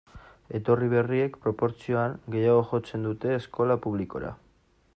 [0.59, 4.33] Etorri berriek, proportzioan, gehiago jotzen dute eskola publikora.